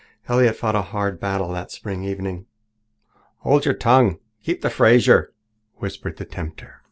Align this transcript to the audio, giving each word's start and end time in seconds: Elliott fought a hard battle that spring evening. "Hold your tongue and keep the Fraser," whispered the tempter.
Elliott 0.27 0.55
fought 0.55 0.75
a 0.75 0.81
hard 0.81 1.19
battle 1.19 1.51
that 1.51 1.69
spring 1.71 2.03
evening. 2.03 2.47
"Hold 3.41 3.65
your 3.65 3.75
tongue 3.75 4.07
and 4.07 4.19
keep 4.43 4.63
the 4.63 4.71
Fraser," 4.71 5.31
whispered 5.75 6.17
the 6.17 6.25
tempter. 6.25 6.79